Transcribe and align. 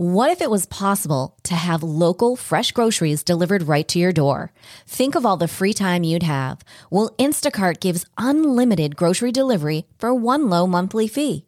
What 0.00 0.30
if 0.30 0.40
it 0.40 0.48
was 0.48 0.64
possible 0.66 1.34
to 1.42 1.56
have 1.56 1.82
local 1.82 2.36
fresh 2.36 2.70
groceries 2.70 3.24
delivered 3.24 3.64
right 3.66 3.88
to 3.88 3.98
your 3.98 4.12
door? 4.12 4.52
Think 4.86 5.16
of 5.16 5.26
all 5.26 5.36
the 5.36 5.48
free 5.48 5.72
time 5.72 6.04
you'd 6.04 6.22
have. 6.22 6.60
Well, 6.88 7.10
Instacart 7.18 7.80
gives 7.80 8.06
unlimited 8.16 8.94
grocery 8.94 9.32
delivery 9.32 9.86
for 9.98 10.14
one 10.14 10.48
low 10.48 10.68
monthly 10.68 11.08
fee. 11.08 11.44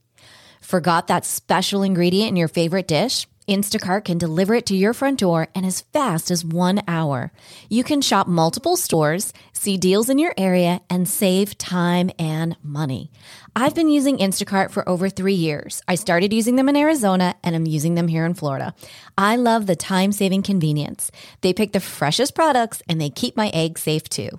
Forgot 0.60 1.06
that 1.06 1.24
special 1.24 1.84
ingredient 1.84 2.30
in 2.30 2.34
your 2.34 2.48
favorite 2.48 2.88
dish? 2.88 3.28
Instacart 3.50 4.04
can 4.04 4.16
deliver 4.16 4.54
it 4.54 4.64
to 4.66 4.76
your 4.76 4.94
front 4.94 5.18
door 5.18 5.48
in 5.56 5.64
as 5.64 5.80
fast 5.80 6.30
as 6.30 6.44
one 6.44 6.82
hour. 6.86 7.32
You 7.68 7.82
can 7.82 8.00
shop 8.00 8.28
multiple 8.28 8.76
stores, 8.76 9.32
see 9.52 9.76
deals 9.76 10.08
in 10.08 10.20
your 10.20 10.32
area, 10.38 10.82
and 10.88 11.08
save 11.08 11.58
time 11.58 12.12
and 12.16 12.56
money. 12.62 13.10
I've 13.56 13.74
been 13.74 13.90
using 13.90 14.18
Instacart 14.18 14.70
for 14.70 14.88
over 14.88 15.08
three 15.08 15.34
years. 15.34 15.82
I 15.88 15.96
started 15.96 16.32
using 16.32 16.54
them 16.54 16.68
in 16.68 16.76
Arizona 16.76 17.34
and 17.42 17.56
I'm 17.56 17.66
using 17.66 17.96
them 17.96 18.06
here 18.06 18.24
in 18.24 18.34
Florida. 18.34 18.72
I 19.18 19.34
love 19.34 19.66
the 19.66 19.74
time 19.74 20.12
saving 20.12 20.44
convenience. 20.44 21.10
They 21.40 21.52
pick 21.52 21.72
the 21.72 21.80
freshest 21.80 22.36
products 22.36 22.84
and 22.88 23.00
they 23.00 23.10
keep 23.10 23.36
my 23.36 23.48
eggs 23.48 23.82
safe 23.82 24.08
too. 24.08 24.30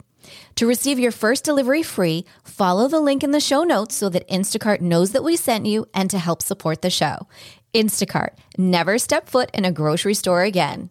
To 0.56 0.68
receive 0.68 1.00
your 1.00 1.12
first 1.12 1.44
delivery 1.44 1.84
free, 1.84 2.26
follow 2.44 2.88
the 2.88 3.00
link 3.00 3.24
in 3.24 3.32
the 3.32 3.40
show 3.40 3.64
notes 3.64 3.96
so 3.96 4.08
that 4.10 4.30
Instacart 4.30 4.80
knows 4.80 5.12
that 5.12 5.24
we 5.24 5.36
sent 5.36 5.66
you 5.66 5.88
and 5.94 6.10
to 6.10 6.20
help 6.20 6.42
support 6.42 6.82
the 6.82 6.90
show. 6.90 7.28
Instacart, 7.74 8.32
never 8.58 8.98
step 8.98 9.30
foot 9.30 9.50
in 9.54 9.64
a 9.64 9.72
grocery 9.72 10.14
store 10.14 10.44
again. 10.44 10.90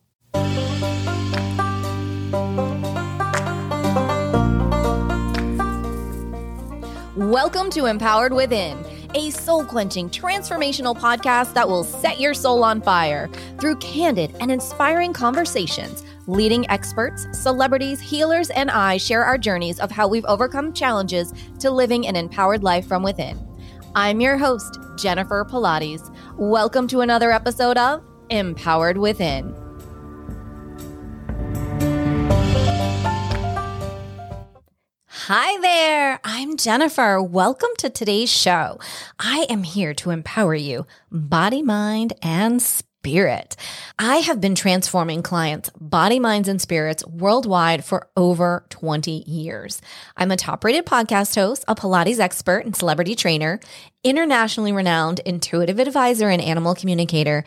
Welcome 7.17 7.69
to 7.73 7.85
Empowered 7.85 8.33
Within, 8.33 8.83
a 9.15 9.29
soul 9.29 9.63
quenching, 9.63 10.09
transformational 10.09 10.99
podcast 10.99 11.53
that 11.53 11.69
will 11.69 11.85
set 11.85 12.19
your 12.19 12.33
soul 12.33 12.65
on 12.65 12.81
fire 12.81 13.29
through 13.59 13.77
candid 13.77 14.35
and 14.41 14.51
inspiring 14.51 15.13
conversations. 15.13 16.03
Leading 16.27 16.69
experts, 16.71 17.27
celebrities, 17.33 18.01
healers, 18.01 18.49
and 18.51 18.71
I 18.71 18.97
share 18.97 19.25
our 19.25 19.37
journeys 19.37 19.81
of 19.81 19.91
how 19.91 20.09
we've 20.09 20.25
overcome 20.25 20.73
challenges 20.73 21.35
to 21.59 21.71
living 21.71 22.07
an 22.07 22.17
empowered 22.17 22.63
life 22.63 22.87
from 22.87 23.03
within. 23.03 23.39
I'm 23.95 24.21
your 24.21 24.39
host, 24.39 24.79
Jennifer 24.97 25.45
Pilates. 25.45 26.15
Welcome 26.41 26.89
to 26.89 27.03
another 27.03 27.31
episode 27.33 27.77
of 27.77 28.03
Empowered 28.31 28.97
Within. 28.97 29.55
Hi 35.05 35.61
there, 35.61 36.19
I'm 36.25 36.57
Jennifer. 36.57 37.23
Welcome 37.23 37.69
to 37.77 37.91
today's 37.91 38.33
show. 38.33 38.79
I 39.19 39.49
am 39.51 39.65
here 39.65 39.93
to 39.93 40.09
empower 40.09 40.55
you, 40.55 40.87
body, 41.13 41.61
mind, 41.61 42.15
and 42.23 42.63
spirit. 42.63 42.90
I 43.99 44.17
have 44.17 44.41
been 44.41 44.55
transforming 44.55 45.23
clients' 45.23 45.71
body, 45.81 46.19
minds, 46.19 46.49
and 46.49 46.61
spirits 46.61 47.07
worldwide 47.07 47.85
for 47.85 48.09
over 48.17 48.67
20 48.71 49.11
years. 49.27 49.81
I'm 50.17 50.31
a 50.31 50.37
top 50.37 50.65
rated 50.65 50.87
podcast 50.87 51.35
host, 51.35 51.65
a 51.69 51.75
Pilates 51.75 52.19
expert 52.19 52.65
and 52.65 52.75
celebrity 52.75 53.15
trainer, 53.15 53.61
internationally 54.03 54.73
renowned 54.73 55.21
intuitive 55.21 55.79
advisor 55.79 56.29
and 56.29 56.43
animal 56.43 56.75
communicator, 56.75 57.45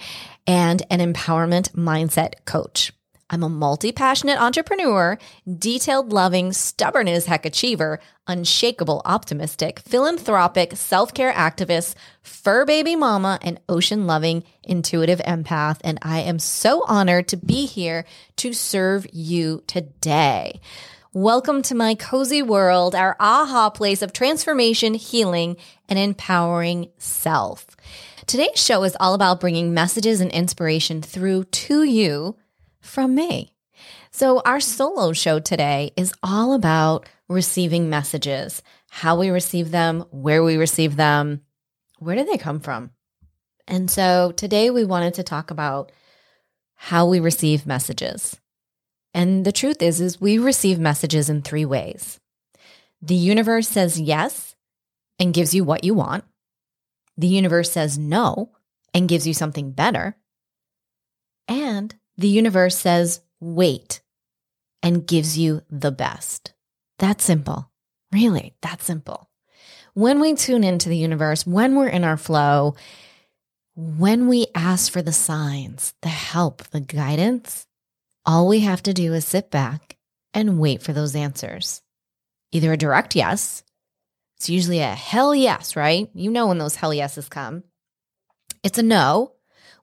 and 0.47 0.81
an 0.89 0.99
empowerment 0.99 1.73
mindset 1.73 2.45
coach. 2.45 2.92
I'm 3.33 3.41
a 3.41 3.49
multi 3.49 3.91
passionate 3.91 4.39
entrepreneur, 4.39 5.17
detailed 5.57 6.13
loving, 6.13 6.53
stubborn 6.53 7.07
as 7.07 7.25
heck 7.25 7.47
achiever, 7.47 7.99
unshakable 8.27 9.01
optimistic, 9.05 9.79
philanthropic, 9.79 10.75
self 10.75 11.15
care 11.15 11.33
activist, 11.33 11.95
fur 12.21 12.63
baby 12.63 12.95
mama, 12.95 13.39
and 13.41 13.59
ocean 13.67 14.05
loving 14.05 14.43
intuitive 14.61 15.17
empath. 15.21 15.79
And 15.83 15.97
I 16.03 16.19
am 16.19 16.37
so 16.37 16.83
honored 16.85 17.27
to 17.29 17.37
be 17.37 17.65
here 17.65 18.05
to 18.35 18.53
serve 18.53 19.07
you 19.11 19.63
today. 19.65 20.61
Welcome 21.11 21.63
to 21.63 21.73
my 21.73 21.95
cozy 21.95 22.43
world, 22.43 22.93
our 22.93 23.15
aha 23.19 23.71
place 23.71 24.03
of 24.03 24.13
transformation, 24.13 24.93
healing, 24.93 25.57
and 25.89 25.97
empowering 25.97 26.91
self. 26.99 27.65
Today's 28.27 28.63
show 28.63 28.83
is 28.83 28.95
all 28.99 29.15
about 29.15 29.39
bringing 29.39 29.73
messages 29.73 30.21
and 30.21 30.29
inspiration 30.29 31.01
through 31.01 31.45
to 31.45 31.81
you 31.81 32.35
from 32.83 33.15
me. 33.15 33.55
So, 34.11 34.41
our 34.45 34.57
hmm. 34.57 34.61
solo 34.61 35.13
show 35.13 35.39
today 35.39 35.91
is 35.97 36.13
all 36.21 36.53
about 36.53 37.09
receiving 37.27 37.89
messages, 37.89 38.61
how 38.91 39.17
we 39.17 39.29
receive 39.29 39.71
them, 39.71 40.05
where 40.11 40.43
we 40.43 40.57
receive 40.57 40.95
them, 40.95 41.41
where 41.97 42.15
do 42.15 42.23
they 42.23 42.37
come 42.37 42.59
from? 42.59 42.91
And 43.67 43.89
so, 43.89 44.31
today 44.31 44.69
we 44.69 44.85
wanted 44.85 45.15
to 45.15 45.23
talk 45.23 45.49
about 45.49 45.91
how 46.75 47.07
we 47.07 47.19
receive 47.19 47.65
messages. 47.65 48.39
And 49.13 49.45
the 49.45 49.51
truth 49.51 49.81
is 49.81 50.01
is 50.01 50.19
we 50.19 50.37
receive 50.37 50.79
messages 50.79 51.29
in 51.29 51.41
three 51.41 51.65
ways. 51.65 52.19
The 53.01 53.15
universe 53.15 53.67
says 53.67 53.99
yes 53.99 54.55
and 55.19 55.33
gives 55.33 55.53
you 55.53 55.63
what 55.63 55.83
you 55.83 55.93
want. 55.93 56.23
The 57.17 57.27
universe 57.27 57.71
says 57.71 57.97
no 57.97 58.51
and 58.93 59.09
gives 59.09 59.27
you 59.27 59.33
something 59.33 59.71
better. 59.71 60.17
And 61.47 61.93
the 62.17 62.27
universe 62.27 62.77
says, 62.77 63.21
wait, 63.39 64.01
and 64.81 65.07
gives 65.07 65.37
you 65.37 65.61
the 65.69 65.91
best. 65.91 66.53
That's 66.99 67.23
simple. 67.23 67.71
Really, 68.11 68.53
that's 68.61 68.85
simple. 68.85 69.29
When 69.93 70.19
we 70.19 70.35
tune 70.35 70.63
into 70.63 70.89
the 70.89 70.97
universe, 70.97 71.45
when 71.45 71.75
we're 71.75 71.87
in 71.87 72.03
our 72.03 72.17
flow, 72.17 72.75
when 73.75 74.27
we 74.27 74.47
ask 74.53 74.91
for 74.91 75.01
the 75.01 75.13
signs, 75.13 75.93
the 76.01 76.09
help, 76.09 76.63
the 76.65 76.79
guidance, 76.79 77.67
all 78.25 78.47
we 78.47 78.61
have 78.61 78.83
to 78.83 78.93
do 78.93 79.13
is 79.13 79.25
sit 79.25 79.49
back 79.51 79.97
and 80.33 80.59
wait 80.59 80.81
for 80.81 80.93
those 80.93 81.15
answers. 81.15 81.81
Either 82.51 82.73
a 82.73 82.77
direct 82.77 83.15
yes, 83.15 83.63
it's 84.37 84.49
usually 84.49 84.79
a 84.79 84.93
hell 84.93 85.33
yes, 85.33 85.75
right? 85.75 86.09
You 86.13 86.29
know 86.29 86.47
when 86.47 86.57
those 86.57 86.75
hell 86.75 86.93
yeses 86.93 87.29
come. 87.29 87.63
It's 88.63 88.77
a 88.77 88.83
no, 88.83 89.33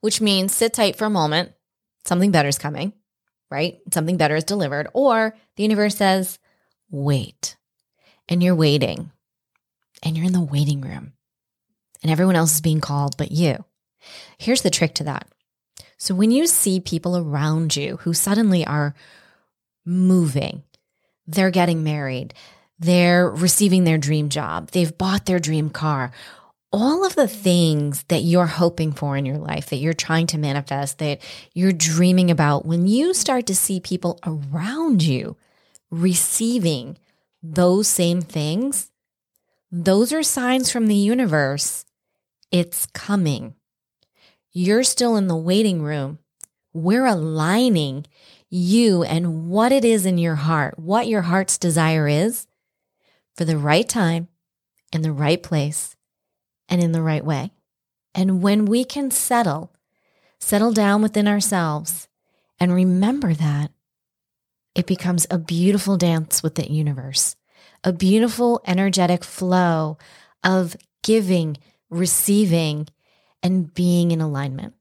which 0.01 0.21
means 0.21 0.55
sit 0.55 0.73
tight 0.75 0.97
for 0.97 1.05
a 1.05 1.11
moment, 1.11 1.53
something 2.05 2.31
better 2.31 2.49
is 2.49 2.59
coming, 2.59 2.93
right? 3.51 3.79
Something 3.93 4.17
better 4.17 4.37
is 4.37 4.45
delivered. 4.45 4.89
Or 4.93 5.37
the 5.57 5.63
universe 5.63 5.97
says, 5.97 6.39
wait. 6.91 7.57
And 8.29 8.43
you're 8.43 8.55
waiting. 8.55 9.11
And 10.03 10.17
you're 10.17 10.27
in 10.27 10.33
the 10.33 10.41
waiting 10.41 10.81
room. 10.81 11.13
And 12.03 12.11
everyone 12.11 12.37
else 12.37 12.55
is 12.55 12.61
being 12.61 12.81
called 12.81 13.17
but 13.17 13.31
you. 13.31 13.65
Here's 14.39 14.63
the 14.63 14.71
trick 14.71 14.95
to 14.95 15.05
that. 15.05 15.29
So 15.99 16.15
when 16.15 16.31
you 16.31 16.47
see 16.47 16.81
people 16.81 17.17
around 17.17 17.77
you 17.77 17.99
who 17.99 18.15
suddenly 18.15 18.67
are 18.67 18.95
moving, 19.85 20.63
they're 21.27 21.51
getting 21.51 21.85
married, 21.85 22.33
they're 22.79 23.29
receiving 23.29 23.85
their 23.85 23.99
dream 23.99 24.31
job, 24.31 24.71
they've 24.71 24.97
bought 24.97 25.27
their 25.27 25.39
dream 25.39 25.69
car, 25.69 26.13
all 26.73 27.05
of 27.05 27.17
the 27.17 27.29
things 27.29 28.05
that 28.05 28.23
you're 28.23 28.47
hoping 28.47 28.93
for 28.93 29.17
in 29.17 29.27
your 29.27 29.39
life, 29.39 29.71
that 29.71 29.77
you're 29.77 29.93
trying 29.93 30.27
to 30.29 30.39
manifest, 30.39 30.99
that 30.99 31.21
you're 31.53 31.73
dreaming 31.73 32.31
about, 32.31 32.65
when 32.65 32.87
you 32.87 33.13
start 33.13 33.47
to 33.47 33.55
see 33.55 33.81
people 33.81 34.19
around 34.25 35.03
you 35.03 35.37
receiving 35.91 36.97
those 37.43 37.89
same 37.89 38.21
things, 38.21 38.91
those 39.73 40.13
are 40.13 40.23
signs 40.23 40.71
from 40.71 40.87
the 40.87 40.95
universe. 40.95 41.85
It's 42.53 42.87
coming. 42.87 43.55
You're 44.53 44.85
still 44.85 45.17
in 45.17 45.29
the 45.29 45.37
waiting 45.37 45.83
room. 45.83 46.19
We're 46.73 47.07
aligning 47.07 48.07
you 48.49 49.03
and 49.03 49.49
what 49.49 49.73
it 49.73 49.85
is 49.85 50.07
in 50.07 50.19
your 50.19 50.37
heart, 50.37 50.79
what 50.79 51.09
your 51.09 51.23
heart's 51.23 51.59
desire 51.59 52.07
is 52.07 52.47
for 53.37 53.45
the 53.45 53.59
right 53.59 53.89
time 53.89 54.29
in 54.93 55.03
the 55.03 55.13
right 55.13 55.43
place 55.43 55.97
and 56.71 56.83
in 56.83 56.93
the 56.93 57.03
right 57.03 57.25
way. 57.25 57.53
And 58.15 58.43
when 58.43 58.65
we 58.65 58.85
can 58.85 59.11
settle, 59.11 59.73
settle 60.39 60.73
down 60.73 61.03
within 61.03 61.29
ourselves 61.29 62.09
and 62.59 62.73
remember 62.73 63.35
that, 63.35 63.73
it 64.75 64.87
becomes 64.87 65.27
a 65.31 65.39
beautiful 65.39 65.97
dance 65.97 66.43
with 66.43 66.55
the 66.55 66.71
universe, 66.71 67.35
a 67.83 67.93
beautiful 67.93 68.63
energetic 68.67 69.25
flow 69.25 69.99
of 70.45 70.77
giving, 71.03 71.57
receiving, 71.91 72.87
and 73.43 73.75
being 73.75 74.13
in 74.13 74.21
alignment. 74.21 74.75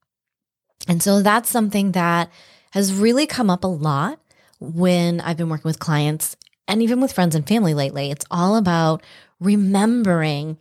And 0.88 1.02
so 1.02 1.22
that's 1.22 1.50
something 1.50 1.94
that 1.94 2.30
has 2.72 2.94
really 2.94 3.26
come 3.26 3.50
up 3.50 3.64
a 3.64 3.68
lot 3.68 4.20
when 4.60 5.22
I've 5.22 5.38
been 5.38 5.50
working 5.50 5.70
with 5.70 5.80
clients 5.80 6.36
and 6.68 6.84
even 6.84 7.02
with 7.02 7.14
friends 7.14 7.36
and 7.36 7.48
family 7.48 7.74
lately. 7.74 8.12
It's 8.12 8.26
all 8.30 8.56
about 8.58 9.04
remembering 9.40 10.58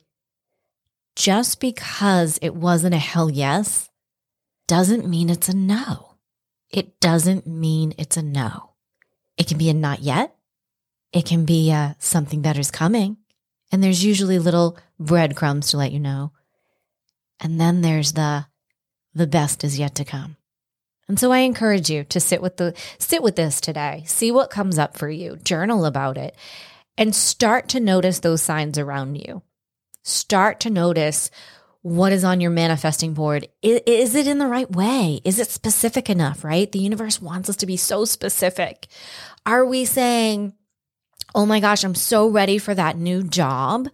just 1.19 1.59
because 1.59 2.39
it 2.41 2.55
wasn't 2.55 2.95
a 2.95 2.99
hell 2.99 3.29
yes 3.29 3.91
doesn't 4.69 5.05
mean 5.05 5.29
it's 5.29 5.49
a 5.49 5.57
no. 5.57 6.15
It 6.71 7.01
doesn't 7.01 7.45
mean 7.45 7.93
it's 7.99 8.17
a 8.17 8.23
no. 8.23 8.75
It 9.37 9.49
can 9.49 9.59
be 9.59 9.69
a 9.69 9.75
not 9.75 9.99
yet. 9.99 10.37
It 11.13 11.27
can 11.27 11.45
be 11.45 11.73
a 11.73 11.97
something 11.99 12.41
better's 12.41 12.71
coming. 12.71 13.17
And 13.73 13.83
there's 13.83 14.05
usually 14.05 14.39
little 14.39 14.79
breadcrumbs 15.01 15.71
to 15.71 15.77
let 15.77 15.91
you 15.91 15.99
know. 15.99 16.31
And 17.41 17.61
then 17.61 17.81
there's 17.81 18.13
the 18.13 18.47
the 19.13 19.27
best 19.27 19.65
is 19.65 19.77
yet 19.77 19.97
to 19.97 20.05
come. 20.05 20.37
And 21.09 21.19
so 21.19 21.33
I 21.33 21.39
encourage 21.39 21.91
you 21.91 22.05
to 22.05 22.21
sit 22.21 22.41
with 22.41 22.59
the 22.59 22.75
sit 22.99 23.25
with 23.25 23.35
this 23.35 23.61
today. 23.61 24.05
See 24.07 24.31
what 24.31 24.51
comes 24.51 24.79
up 24.79 24.97
for 24.97 25.11
you. 25.11 25.37
Journal 25.43 25.85
about 25.85 26.17
it 26.17 26.37
and 26.97 27.13
start 27.13 27.69
to 27.71 27.81
notice 27.81 28.21
those 28.21 28.41
signs 28.41 28.79
around 28.79 29.17
you. 29.17 29.43
Start 30.09 30.61
to 30.61 30.71
notice 30.71 31.31
what 31.83 32.13
is 32.13 32.25
on 32.25 32.41
your 32.41 32.51
manifesting 32.51 33.15
board. 33.15 33.49
Is, 33.63 33.81
is, 33.87 34.15
it 34.15 34.27
in 34.27 34.39
the 34.39 34.47
right 34.47 34.71
way? 34.71 35.21
Is 35.25 35.39
it 35.39 35.51
specific 35.51 36.11
enough, 36.11 36.45
right? 36.45 36.71
The 36.71 36.79
universe 36.79 37.21
wants 37.21 37.49
us 37.49 37.57
to 37.57 37.67
be 37.67 37.77
so 37.77 38.05
specific. 38.05 38.89
Are 39.47 39.65
we 39.65 39.85
saying, 39.85 40.55
oh 41.35 41.47
my 41.47 41.61
gosh, 41.61 41.85
I'm 41.85 41.95
so 41.95 42.29
ready 42.29 42.59
for 42.59 42.75
that 42.75 42.97
new 42.97 43.23
job? 43.23 43.89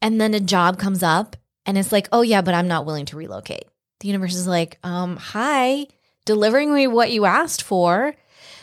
And 0.00 0.20
then 0.20 0.34
a 0.34 0.40
job 0.40 0.78
comes 0.78 1.02
up 1.02 1.36
and 1.66 1.76
it's 1.76 1.92
like, 1.92 2.08
oh 2.12 2.22
yeah, 2.22 2.42
but 2.42 2.54
I'm 2.54 2.68
not 2.68 2.86
willing 2.86 3.06
to 3.06 3.16
relocate. 3.16 3.64
The 4.00 4.08
universe 4.08 4.34
is 4.34 4.46
like, 4.46 4.78
um, 4.82 5.16
hi, 5.16 5.86
delivering 6.24 6.72
me 6.72 6.86
what 6.86 7.10
you 7.10 7.26
asked 7.26 7.62
for. 7.62 8.14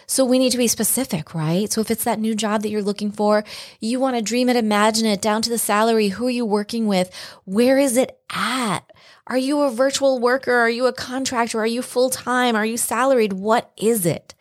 So 0.09 0.23
we 0.23 0.39
need 0.39 0.53
to 0.53 0.57
be 0.57 0.69
specific, 0.69 1.35
right? 1.35 1.69
So 1.69 1.81
if 1.81 1.91
it's 1.91 2.05
that 2.05 2.19
new 2.19 2.33
job 2.33 2.61
that 2.61 2.69
you're 2.69 2.81
looking 2.81 3.11
for, 3.11 3.43
you 3.81 3.99
want 3.99 4.15
to 4.15 4.21
dream 4.21 4.47
it, 4.47 4.55
imagine 4.55 5.05
it 5.05 5.21
down 5.21 5.41
to 5.41 5.49
the 5.49 5.57
salary. 5.57 6.07
Who 6.09 6.27
are 6.27 6.31
you 6.31 6.45
working 6.45 6.87
with? 6.87 7.13
Where 7.43 7.77
is 7.77 7.97
it 7.97 8.17
at? 8.29 8.89
Are 9.27 9.37
you 9.37 9.61
a 9.61 9.69
virtual 9.69 10.19
worker? 10.19 10.53
Are 10.53 10.69
you 10.69 10.85
a 10.85 10.93
contractor? 10.93 11.59
Are 11.59 11.67
you 11.67 11.81
full 11.81 12.09
time? 12.09 12.55
Are 12.55 12.65
you 12.65 12.77
salaried? 12.77 13.33
What 13.33 13.73
is 13.75 14.05
it? 14.05 14.33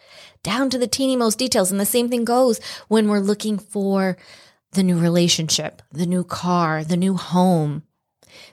Down 0.44 0.70
to 0.70 0.78
the 0.78 0.86
teeny 0.86 1.16
most 1.16 1.36
details. 1.36 1.72
And 1.72 1.80
the 1.80 1.84
same 1.84 2.08
thing 2.08 2.24
goes 2.24 2.60
when 2.86 3.08
we're 3.08 3.18
looking 3.18 3.58
for 3.58 4.16
the 4.70 4.84
new 4.84 4.98
relationship, 5.00 5.82
the 5.90 6.06
new 6.06 6.22
car, 6.22 6.84
the 6.84 6.96
new 6.96 7.16
home 7.16 7.82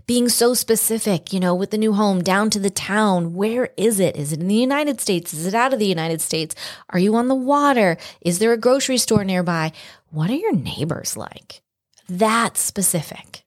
being 0.06 0.30
so 0.30 0.54
specific, 0.54 1.34
you 1.34 1.40
know, 1.40 1.56
with 1.56 1.72
the 1.72 1.78
new 1.78 1.94
home 1.94 2.22
down 2.22 2.50
to 2.52 2.60
the 2.60 2.70
town. 2.70 3.34
Where 3.34 3.70
is 3.78 4.00
it? 4.00 4.16
Is 4.16 4.34
it 4.34 4.40
in 4.40 4.48
the 4.48 4.56
United 4.56 5.02
States? 5.02 5.34
Is 5.34 5.46
it 5.46 5.54
out 5.54 5.74
of 5.74 5.80
the 5.80 5.88
United 5.88 6.22
States? 6.22 6.56
Are 6.90 7.00
you 7.00 7.16
on 7.16 7.28
the 7.28 7.36
water? 7.36 7.98
Is 8.22 8.40
there 8.40 8.54
a 8.54 8.58
grocery 8.58 8.98
store 8.98 9.24
nearby? 9.24 9.72
What 10.10 10.30
are 10.30 10.36
your 10.36 10.56
neighbors 10.56 11.18
like? 11.18 11.62
That's 12.10 12.60
specific. 12.60 13.44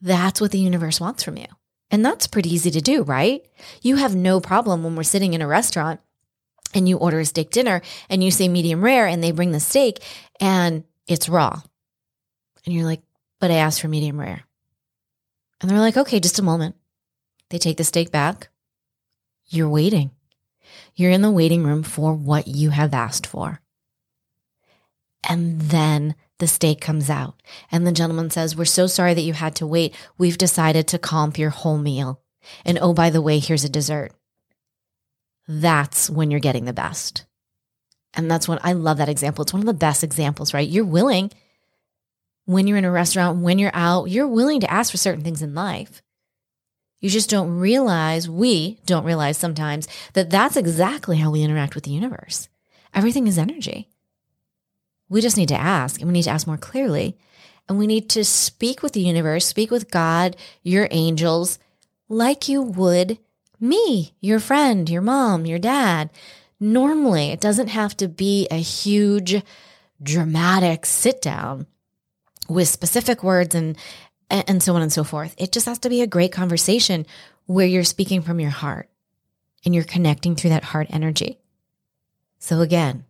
That's 0.00 0.40
what 0.40 0.50
the 0.50 0.58
universe 0.58 1.00
wants 1.00 1.22
from 1.22 1.36
you. 1.36 1.46
And 1.90 2.04
that's 2.04 2.26
pretty 2.26 2.52
easy 2.52 2.70
to 2.72 2.80
do, 2.80 3.02
right? 3.02 3.46
You 3.82 3.96
have 3.96 4.16
no 4.16 4.40
problem 4.40 4.82
when 4.82 4.96
we're 4.96 5.02
sitting 5.02 5.34
in 5.34 5.42
a 5.42 5.46
restaurant 5.46 6.00
and 6.74 6.88
you 6.88 6.96
order 6.96 7.20
a 7.20 7.24
steak 7.24 7.50
dinner 7.50 7.82
and 8.08 8.24
you 8.24 8.30
say 8.30 8.48
medium 8.48 8.82
rare 8.82 9.06
and 9.06 9.22
they 9.22 9.30
bring 9.30 9.52
the 9.52 9.60
steak 9.60 10.02
and 10.40 10.84
it's 11.06 11.28
raw. 11.28 11.60
And 12.64 12.74
you're 12.74 12.86
like, 12.86 13.02
but 13.40 13.50
I 13.50 13.56
asked 13.56 13.80
for 13.80 13.88
medium 13.88 14.18
rare. 14.18 14.44
And 15.62 15.70
they're 15.70 15.78
like, 15.78 15.96
okay, 15.96 16.20
just 16.20 16.40
a 16.40 16.42
moment. 16.42 16.74
They 17.50 17.58
take 17.58 17.76
the 17.76 17.84
steak 17.84 18.10
back. 18.10 18.48
You're 19.46 19.68
waiting. 19.68 20.10
You're 20.94 21.12
in 21.12 21.22
the 21.22 21.30
waiting 21.30 21.64
room 21.64 21.82
for 21.82 22.12
what 22.12 22.48
you 22.48 22.70
have 22.70 22.92
asked 22.92 23.26
for. 23.26 23.60
And 25.28 25.60
then 25.60 26.16
the 26.38 26.48
steak 26.48 26.80
comes 26.80 27.08
out. 27.08 27.40
And 27.70 27.86
the 27.86 27.92
gentleman 27.92 28.30
says, 28.30 28.56
We're 28.56 28.64
so 28.64 28.88
sorry 28.88 29.14
that 29.14 29.22
you 29.22 29.32
had 29.32 29.54
to 29.56 29.66
wait. 29.66 29.94
We've 30.18 30.36
decided 30.36 30.88
to 30.88 30.98
comp 30.98 31.38
your 31.38 31.50
whole 31.50 31.78
meal. 31.78 32.20
And 32.64 32.78
oh, 32.80 32.92
by 32.92 33.10
the 33.10 33.22
way, 33.22 33.38
here's 33.38 33.64
a 33.64 33.68
dessert. 33.68 34.12
That's 35.46 36.10
when 36.10 36.30
you're 36.30 36.40
getting 36.40 36.64
the 36.64 36.72
best. 36.72 37.24
And 38.14 38.30
that's 38.30 38.48
when 38.48 38.58
I 38.62 38.72
love 38.72 38.98
that 38.98 39.08
example. 39.08 39.42
It's 39.42 39.52
one 39.52 39.62
of 39.62 39.66
the 39.66 39.74
best 39.74 40.02
examples, 40.02 40.52
right? 40.52 40.68
You're 40.68 40.84
willing 40.84 41.30
when 42.44 42.66
you're 42.66 42.78
in 42.78 42.84
a 42.84 42.90
restaurant, 42.90 43.38
when 43.38 43.58
you're 43.58 43.74
out, 43.74 44.10
you're 44.10 44.28
willing 44.28 44.60
to 44.60 44.70
ask 44.70 44.90
for 44.90 44.96
certain 44.96 45.22
things 45.22 45.42
in 45.42 45.54
life. 45.54 46.02
You 47.00 47.10
just 47.10 47.30
don't 47.30 47.58
realize, 47.58 48.28
we 48.28 48.78
don't 48.86 49.04
realize 49.04 49.36
sometimes 49.36 49.88
that 50.12 50.30
that's 50.30 50.56
exactly 50.56 51.16
how 51.16 51.30
we 51.30 51.42
interact 51.42 51.74
with 51.74 51.84
the 51.84 51.90
universe. 51.90 52.48
Everything 52.94 53.26
is 53.26 53.38
energy. 53.38 53.88
We 55.08 55.20
just 55.20 55.36
need 55.36 55.48
to 55.48 55.60
ask, 55.60 56.00
and 56.00 56.08
we 56.08 56.12
need 56.12 56.22
to 56.22 56.30
ask 56.30 56.46
more 56.46 56.56
clearly. 56.56 57.18
And 57.68 57.78
we 57.78 57.86
need 57.86 58.08
to 58.10 58.24
speak 58.24 58.82
with 58.82 58.92
the 58.92 59.00
universe, 59.00 59.46
speak 59.46 59.70
with 59.70 59.90
God, 59.90 60.36
your 60.62 60.88
angels, 60.90 61.58
like 62.08 62.48
you 62.48 62.62
would 62.62 63.18
me, 63.60 64.14
your 64.20 64.40
friend, 64.40 64.88
your 64.88 65.02
mom, 65.02 65.46
your 65.46 65.58
dad. 65.58 66.10
Normally, 66.58 67.30
it 67.30 67.40
doesn't 67.40 67.68
have 67.68 67.96
to 67.98 68.08
be 68.08 68.46
a 68.50 68.56
huge, 68.56 69.42
dramatic 70.02 70.84
sit 70.84 71.22
down 71.22 71.66
with 72.52 72.68
specific 72.68 73.22
words 73.22 73.54
and 73.54 73.76
and 74.30 74.62
so 74.62 74.74
on 74.74 74.80
and 74.82 74.92
so 74.92 75.04
forth. 75.04 75.34
It 75.36 75.52
just 75.52 75.66
has 75.66 75.78
to 75.80 75.90
be 75.90 76.00
a 76.00 76.06
great 76.06 76.32
conversation 76.32 77.06
where 77.44 77.66
you're 77.66 77.84
speaking 77.84 78.22
from 78.22 78.40
your 78.40 78.50
heart 78.50 78.88
and 79.64 79.74
you're 79.74 79.84
connecting 79.84 80.34
through 80.34 80.50
that 80.50 80.64
heart 80.64 80.86
energy. 80.90 81.38
So 82.38 82.60
again, 82.60 83.04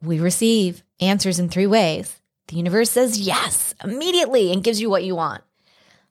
we 0.00 0.20
receive 0.20 0.84
answers 1.00 1.40
in 1.40 1.48
three 1.48 1.66
ways. 1.66 2.20
The 2.48 2.56
universe 2.56 2.90
says 2.90 3.18
yes 3.18 3.74
immediately 3.82 4.52
and 4.52 4.62
gives 4.62 4.80
you 4.80 4.88
what 4.88 5.02
you 5.02 5.16
want. 5.16 5.42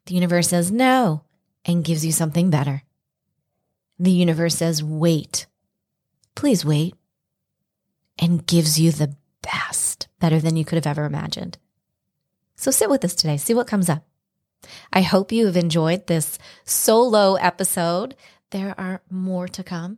The 0.08 0.16
universe 0.16 0.50
says 0.50 0.72
no 0.72 1.24
and 1.64 1.86
gives 1.86 2.06
you 2.06 2.12
something 2.12 2.50
better. 2.50 2.84
The 3.98 4.12
universe 4.12 4.56
says 4.56 4.84
wait. 4.84 5.46
Please 6.36 6.66
wait 6.66 6.96
and 8.20 8.46
gives 8.46 8.80
you 8.80 8.92
the 8.92 9.16
best, 9.42 10.08
better 10.20 10.40
than 10.40 10.56
you 10.58 10.66
could 10.66 10.76
have 10.76 10.88
ever 10.88 11.06
imagined. 11.06 11.58
So 12.64 12.72
sit 12.72 12.90
with 12.90 13.04
us 13.04 13.14
today, 13.14 13.36
see 13.36 13.54
what 13.54 13.68
comes 13.68 13.90
up. 13.90 14.06
I 14.94 15.02
hope 15.02 15.34
you 15.34 15.48
have 15.48 15.58
enjoyed 15.58 16.08
this 16.08 16.40
solo 16.64 17.36
episode. 17.36 18.16
There 18.52 18.74
are 18.78 19.02
more 19.10 19.50
to 19.50 19.64
come. 19.66 19.98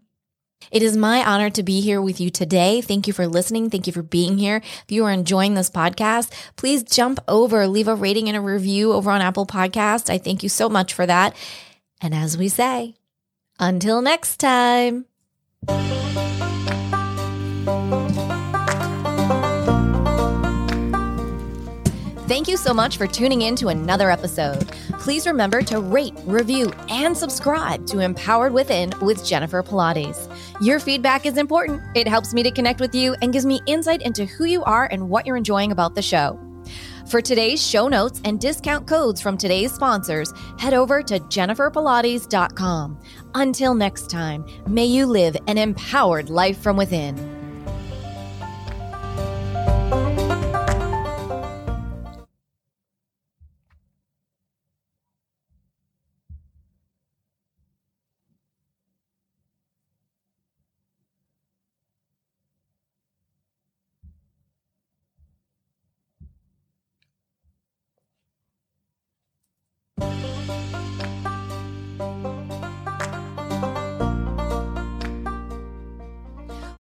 It 0.72 0.82
is 0.82 0.98
my 0.98 1.24
honor 1.24 1.52
to 1.52 1.62
be 1.62 1.80
here 1.82 2.02
with 2.02 2.20
you 2.20 2.32
today. 2.32 2.82
Thank 2.82 3.06
you 3.06 3.14
for 3.14 3.28
listening. 3.28 3.70
Thank 3.70 3.86
you 3.86 3.94
for 3.94 4.02
being 4.02 4.40
here. 4.40 4.64
If 4.64 4.86
you 4.88 5.06
are 5.06 5.12
enjoying 5.12 5.54
this 5.54 5.70
podcast, 5.70 6.32
please 6.56 6.82
jump 6.82 7.20
over, 7.28 7.68
leave 7.68 7.88
a 7.88 7.94
rating 7.94 8.30
and 8.30 8.36
a 8.36 8.42
review 8.42 8.94
over 8.94 9.12
on 9.12 9.22
Apple 9.22 9.46
Podcasts. 9.46 10.10
I 10.10 10.18
thank 10.18 10.42
you 10.42 10.50
so 10.50 10.68
much 10.68 10.92
for 10.92 11.06
that. 11.06 11.36
And 12.02 12.16
as 12.16 12.36
we 12.36 12.50
say, 12.50 12.96
until 13.60 14.02
next 14.02 14.38
time. 14.38 15.06
Thank 22.36 22.50
you 22.50 22.58
so 22.58 22.74
much 22.74 22.98
for 22.98 23.08
tuning 23.08 23.44
in 23.44 23.56
to 23.56 23.70
another 23.70 24.12
episode. 24.12 24.68
Please 25.00 25.26
remember 25.26 25.62
to 25.62 25.80
rate, 25.80 26.14
review, 26.26 26.70
and 26.90 27.16
subscribe 27.16 27.88
to 27.88 28.00
Empowered 28.00 28.52
Within 28.52 28.92
with 29.00 29.26
Jennifer 29.26 29.64
Pilates. 29.64 30.28
Your 30.60 30.82
feedback 30.82 31.26
is 31.26 31.38
important. 31.38 31.82
It 31.96 32.10
helps 32.10 32.34
me 32.34 32.44
to 32.44 32.52
connect 32.52 32.82
with 32.82 32.94
you 32.94 33.16
and 33.22 33.32
gives 33.32 33.46
me 33.46 33.62
insight 33.68 34.02
into 34.02 34.26
who 34.26 34.44
you 34.44 34.66
are 34.66 34.90
and 34.92 35.08
what 35.08 35.26
you're 35.26 35.38
enjoying 35.38 35.72
about 35.72 35.96
the 35.96 36.02
show. 36.02 36.38
For 37.08 37.22
today's 37.22 37.66
show 37.66 37.88
notes 37.88 38.20
and 38.26 38.38
discount 38.38 38.86
codes 38.86 39.22
from 39.22 39.38
today's 39.38 39.72
sponsors, 39.72 40.34
head 40.60 40.74
over 40.74 41.02
to 41.04 41.22
jenniferpilates.com. 41.22 43.00
Until 43.34 43.74
next 43.76 44.10
time, 44.10 44.46
may 44.68 44.86
you 44.86 45.06
live 45.06 45.38
an 45.48 45.58
empowered 45.58 46.30
life 46.30 46.58
from 46.62 46.76
within. 46.76 47.35